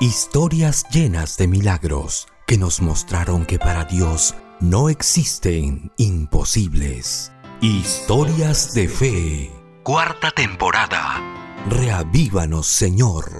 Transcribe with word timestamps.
Historias 0.00 0.84
llenas 0.92 1.36
de 1.38 1.48
milagros 1.48 2.28
que 2.46 2.56
nos 2.56 2.80
mostraron 2.80 3.44
que 3.44 3.58
para 3.58 3.84
Dios 3.84 4.36
no 4.60 4.90
existen 4.90 5.90
imposibles. 5.96 7.32
Historias 7.60 8.74
de 8.74 8.86
fe. 8.86 9.50
Cuarta 9.82 10.30
temporada. 10.30 11.20
Reavívanos, 11.68 12.68
Señor. 12.68 13.32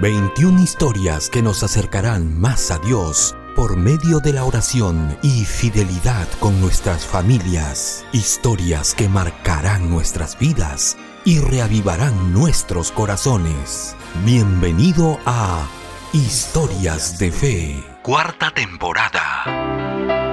21 0.00 0.62
historias 0.62 1.28
que 1.28 1.42
nos 1.42 1.62
acercarán 1.62 2.40
más 2.40 2.70
a 2.70 2.78
Dios 2.78 3.36
por 3.56 3.76
medio 3.76 4.20
de 4.20 4.34
la 4.34 4.44
oración 4.44 5.16
y 5.22 5.46
fidelidad 5.46 6.28
con 6.38 6.60
nuestras 6.60 7.06
familias. 7.06 8.04
Historias 8.12 8.94
que 8.94 9.08
marcarán 9.08 9.88
nuestras 9.90 10.38
vidas 10.38 10.98
y 11.24 11.40
reavivarán 11.40 12.34
nuestros 12.34 12.92
corazones. 12.92 13.96
Bienvenido 14.26 15.18
a 15.24 15.66
Historias 16.12 17.18
de 17.18 17.32
Fe, 17.32 17.84
cuarta 18.02 18.52
temporada. 18.52 20.25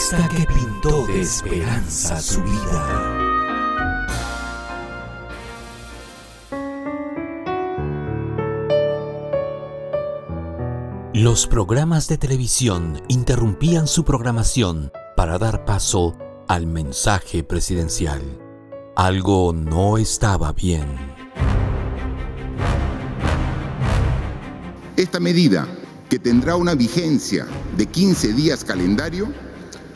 Artista 0.00 0.28
que 0.28 0.46
pintó 0.46 1.06
de 1.06 1.20
esperanza 1.20 2.20
su 2.20 2.42
vida. 2.42 3.16
Los 11.12 11.46
programas 11.46 12.08
de 12.08 12.16
televisión 12.16 13.02
interrumpían 13.08 13.86
su 13.86 14.04
programación 14.04 14.90
para 15.16 15.38
dar 15.38 15.66
paso 15.66 16.16
al 16.48 16.66
mensaje 16.66 17.44
presidencial. 17.44 18.22
Algo 18.96 19.52
no 19.52 19.98
estaba 19.98 20.52
bien. 20.52 20.86
Esta 24.96 25.20
medida, 25.20 25.68
que 26.08 26.18
tendrá 26.18 26.56
una 26.56 26.74
vigencia 26.74 27.46
de 27.76 27.86
15 27.86 28.32
días 28.32 28.64
calendario, 28.64 29.28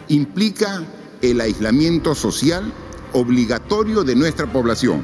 implica 0.08 0.82
el 1.22 1.40
aislamiento 1.40 2.14
social 2.14 2.72
obligatorio 3.12 4.04
de 4.04 4.16
nuestra 4.16 4.46
población 4.46 5.02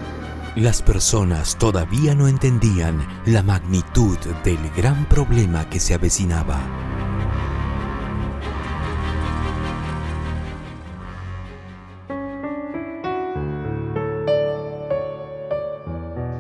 las 0.57 0.83
personas 0.83 1.57
todavía 1.57 2.17
no 2.17 2.27
entendían 2.27 3.07
la 3.25 3.41
magnitud 3.41 4.19
del 4.43 4.59
gran 4.77 5.09
problema 5.09 5.71
que 5.71 5.79
se 5.79 5.95
avecinaba. 5.95 6.61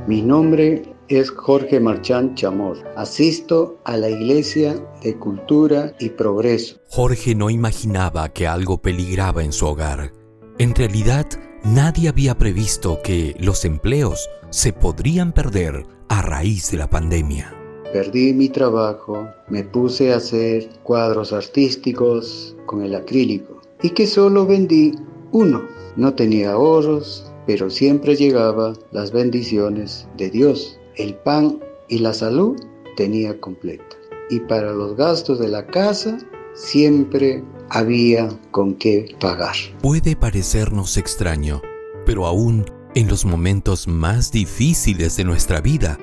Mi 0.08 0.22
nombre 0.22 0.92
es 1.10 1.30
Jorge 1.30 1.80
Marchán 1.80 2.34
Chamor. 2.34 2.78
Asisto 2.96 3.78
a 3.84 3.96
la 3.96 4.08
Iglesia 4.08 4.82
de 5.02 5.16
Cultura 5.18 5.92
y 6.00 6.08
Progreso. 6.08 6.76
Jorge 6.88 7.34
no 7.34 7.50
imaginaba 7.50 8.30
que 8.30 8.46
algo 8.46 8.80
peligraba 8.80 9.44
en 9.44 9.52
su 9.52 9.66
hogar. 9.66 10.12
En 10.58 10.74
realidad, 10.74 11.26
Nadie 11.64 12.08
había 12.08 12.38
previsto 12.38 13.00
que 13.04 13.36
los 13.38 13.66
empleos 13.66 14.30
se 14.48 14.72
podrían 14.72 15.32
perder 15.32 15.84
a 16.08 16.22
raíz 16.22 16.70
de 16.70 16.78
la 16.78 16.88
pandemia. 16.88 17.54
Perdí 17.92 18.32
mi 18.32 18.48
trabajo, 18.48 19.28
me 19.50 19.62
puse 19.62 20.10
a 20.10 20.16
hacer 20.16 20.70
cuadros 20.82 21.34
artísticos 21.34 22.56
con 22.64 22.82
el 22.82 22.94
acrílico 22.94 23.60
y 23.82 23.90
que 23.90 24.06
solo 24.06 24.46
vendí 24.46 24.94
uno. 25.32 25.62
No 25.96 26.14
tenía 26.14 26.52
ahorros, 26.52 27.30
pero 27.46 27.68
siempre 27.68 28.16
llegaba 28.16 28.72
las 28.90 29.12
bendiciones 29.12 30.08
de 30.16 30.30
Dios. 30.30 30.79
El 30.96 31.14
pan 31.16 31.60
y 31.88 31.98
la 31.98 32.12
salud 32.12 32.56
tenía 32.96 33.38
completa. 33.40 33.96
Y 34.30 34.40
para 34.40 34.72
los 34.72 34.96
gastos 34.96 35.38
de 35.38 35.48
la 35.48 35.66
casa 35.66 36.18
siempre 36.54 37.42
había 37.70 38.28
con 38.50 38.74
qué 38.74 39.14
pagar. 39.20 39.54
Puede 39.80 40.16
parecernos 40.16 40.96
extraño, 40.96 41.62
pero 42.04 42.26
aún 42.26 42.64
en 42.94 43.08
los 43.08 43.24
momentos 43.24 43.86
más 43.86 44.32
difíciles 44.32 45.16
de 45.16 45.24
nuestra 45.24 45.60
vida, 45.60 45.98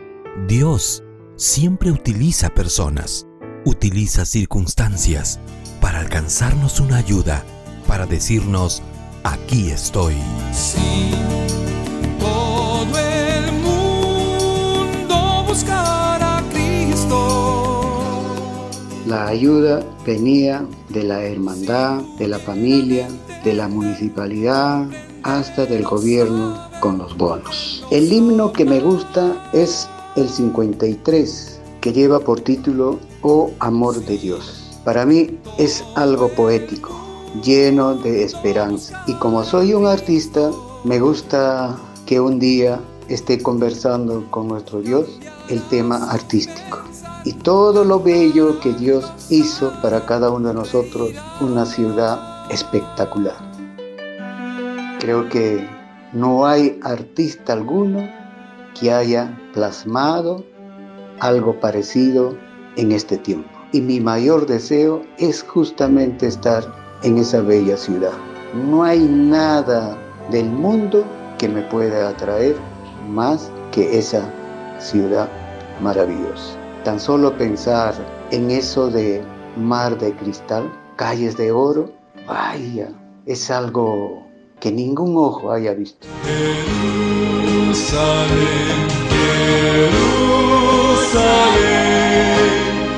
Dios 0.48 1.04
siempre 1.36 1.92
utiliza 1.92 2.50
personas, 2.50 3.28
utiliza 3.66 4.25
circunstancias 4.25 5.40
para 5.81 6.00
alcanzarnos 6.00 6.80
una 6.80 6.98
ayuda, 6.98 7.44
para 7.88 8.06
decirnos, 8.06 8.81
aquí 9.24 9.69
estoy. 9.69 10.16
Sí, 10.54 11.12
La 19.17 19.29
ayuda 19.29 19.83
venía 20.05 20.63
de 20.89 21.01
la 21.01 21.23
hermandad, 21.23 22.03
de 22.19 22.28
la 22.28 22.38
familia, 22.38 23.07
de 23.44 23.51
la 23.51 23.67
municipalidad, 23.67 24.85
hasta 25.23 25.66
del 25.66 25.83
gobierno 25.83 26.55
con 26.81 27.00
los 27.00 27.17
bonos. 27.17 27.83
El 27.89 28.13
himno 28.13 28.53
que 28.53 28.63
me 28.63 28.79
gusta 28.79 29.50
es 29.53 29.89
el 30.17 30.29
53, 30.29 31.59
que 31.81 31.94
lleva 31.94 32.19
por 32.19 32.41
título 32.41 33.00
Oh 33.23 33.50
Amor 33.57 34.06
de 34.06 34.19
Dios. 34.19 34.77
Para 34.85 35.03
mí 35.03 35.39
es 35.57 35.83
algo 35.95 36.29
poético, 36.29 36.91
lleno 37.44 37.95
de 37.95 38.23
esperanza. 38.23 39.03
Y 39.07 39.16
como 39.16 39.44
soy 39.44 39.73
un 39.73 39.88
artista, 39.88 40.51
me 40.83 41.00
gusta 41.00 41.75
que 42.06 42.19
un 42.19 42.38
día 42.38 42.79
esté 43.09 43.41
conversando 43.41 44.27
con 44.29 44.47
nuestro 44.47 44.79
Dios 44.79 45.07
el 45.50 45.59
tema 45.69 46.11
artístico 46.11 46.83
y 47.23 47.33
todo 47.33 47.83
lo 47.83 48.00
bello 48.00 48.59
que 48.59 48.73
Dios 48.73 49.11
hizo 49.29 49.72
para 49.81 50.05
cada 50.05 50.29
uno 50.29 50.50
de 50.50 50.53
nosotros, 50.53 51.11
una 51.41 51.66
ciudad 51.66 52.19
espectacular. 52.50 53.35
Creo 55.00 55.27
que 55.29 55.67
no 56.13 56.45
hay 56.45 56.79
artista 56.83 57.53
alguno 57.53 58.07
que 58.79 58.91
haya 58.91 59.38
plasmado 59.53 60.44
algo 61.19 61.59
parecido 61.59 62.38
en 62.75 62.91
este 62.91 63.17
tiempo. 63.17 63.50
Y 63.72 63.81
mi 63.81 64.00
mayor 64.00 64.45
deseo 64.45 65.03
es 65.17 65.44
justamente 65.44 66.27
estar 66.27 66.63
en 67.03 67.17
esa 67.17 67.41
bella 67.41 67.75
ciudad. 67.75 68.13
No 68.53 68.83
hay 68.83 69.00
nada 69.00 69.97
del 70.31 70.50
mundo 70.50 71.03
que 71.38 71.50
me 71.50 71.61
pueda 71.63 72.09
atraer 72.09 72.56
más 73.09 73.51
que 73.72 73.97
esa 73.97 74.31
ciudad 74.79 75.29
maravillosa. 75.81 76.66
Tan 76.88 77.02
solo 77.02 77.38
pensar 77.38 77.94
en 78.31 78.50
eso 78.50 78.90
de 78.90 79.22
mar 79.58 79.98
de 79.98 80.16
cristal, 80.16 80.72
calles 80.96 81.36
de 81.36 81.52
oro, 81.52 81.92
vaya, 82.25 82.88
es 83.25 83.52
algo 83.52 84.25
que 84.62 84.72
ningún 84.72 85.18
ojo 85.18 85.52
haya 85.52 85.74
visto. 85.74 86.08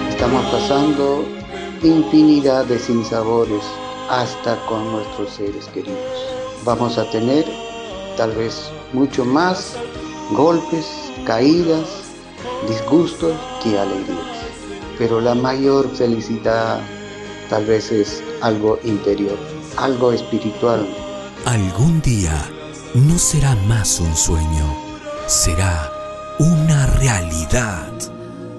Estamos 0.08 0.46
pasando 0.52 1.26
infinidad 1.82 2.66
de 2.66 2.78
sinsabores 2.78 3.64
hasta 4.08 4.56
con 4.68 4.92
nuestros 4.92 5.32
seres 5.32 5.66
queridos. 5.70 5.98
Vamos 6.64 7.00
a 7.00 7.10
tener 7.10 7.44
tal 8.18 8.34
vez 8.34 8.70
mucho 8.94 9.26
más 9.26 9.76
golpes, 10.36 11.12
caídas, 11.26 12.09
disgustos 12.68 13.34
que 13.64 13.78
alegrías. 13.78 14.38
Pero 14.98 15.22
la 15.22 15.36
mayor 15.36 15.90
felicidad 15.90 16.80
tal 17.50 17.66
vez 17.66 17.92
es 17.92 18.24
algo 18.42 18.80
interior, 18.84 19.38
algo 19.78 20.12
espiritual. 20.12 20.88
Algún 21.46 22.02
día 22.02 22.50
no 22.94 23.18
será 23.18 23.56
más 23.68 24.00
un 24.00 24.16
sueño, 24.16 24.76
será 25.28 25.92
una 26.40 26.88
realidad. 26.98 27.92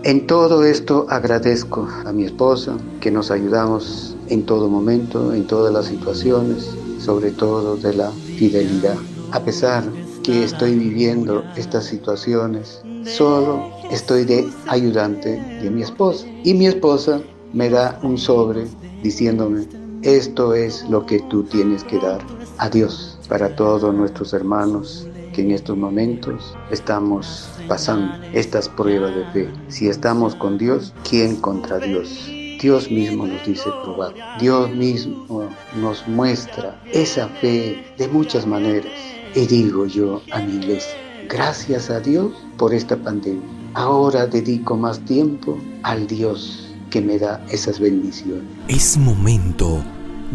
En 0.03 0.27
todo 0.27 0.65
esto 0.65 1.07
agradezco 1.11 1.87
a 2.07 2.13
mi 2.13 2.25
esposa 2.25 2.77
que 3.01 3.11
nos 3.11 3.31
ayudamos 3.31 4.17
en 4.29 4.47
todo 4.47 4.69
momento, 4.69 5.35
en 5.35 5.47
todas 5.47 5.73
las 5.73 5.87
situaciones, 5.87 6.71
sobre 6.99 7.33
todo 7.33 7.77
de 7.77 7.95
la 7.95 8.11
fidelidad. 8.11 8.97
A 9.33 9.41
pesar 9.41 9.85
que 10.31 10.45
estoy 10.45 10.77
viviendo 10.77 11.45
estas 11.57 11.87
situaciones, 11.87 12.81
solo 13.05 13.69
estoy 13.91 14.25
de 14.25 14.49
ayudante 14.69 15.31
de 15.61 15.71
mi 15.71 15.83
esposa. 15.83 16.25
Y 16.45 16.55
mi 16.55 16.67
esposa 16.67 17.21
me 17.53 17.69
da 17.69 17.99
un 18.05 18.17
sobre 18.17 18.67
diciéndome, 19.03 19.67
esto 20.03 20.55
es 20.55 20.89
lo 20.89 21.05
que 21.05 21.19
tú 21.31 21.43
tienes 21.43 21.83
que 21.83 21.99
dar 21.99 22.21
a 22.59 22.71
Dios 22.71 23.19
para 23.29 23.57
todos 23.57 23.93
nuestros 23.93 24.33
hermanos 24.33 25.09
que 25.33 25.43
en 25.43 25.51
estos 25.51 25.77
momentos 25.77 26.55
estamos 26.71 27.49
pasando 27.67 28.13
estas 28.33 28.69
pruebas 28.69 29.13
de 29.17 29.25
fe. 29.33 29.49
Si 29.67 29.89
estamos 29.89 30.37
con 30.37 30.59
Dios, 30.59 30.95
¿quién 31.09 31.37
contra 31.37 31.79
Dios? 31.79 32.31
Dios 32.63 32.89
mismo 32.89 33.27
nos 33.27 33.45
dice 33.45 33.69
probado. 33.83 34.15
Dios 34.39 34.71
mismo 34.71 35.49
nos 35.81 36.07
muestra 36.07 36.81
esa 36.93 37.27
fe 37.29 37.85
de 37.99 38.07
muchas 38.07 38.47
maneras. 38.47 38.93
Y 39.35 39.47
digo 39.47 39.87
yo 39.87 40.23
a 40.33 40.41
mi 40.41 40.57
iglesia, 40.57 40.95
gracias 41.29 41.91
a 41.91 42.01
Dios 42.01 42.33
por 42.57 42.75
esta 42.75 42.97
pandemia. 42.97 43.49
Ahora 43.75 44.27
dedico 44.27 44.77
más 44.77 44.99
tiempo 45.05 45.57
al 45.83 46.07
Dios 46.07 46.75
que 46.91 47.01
me 47.01 47.19
da 47.19 47.45
esas 47.49 47.79
bendiciones. 47.79 48.45
Es 48.67 48.97
momento 48.97 49.83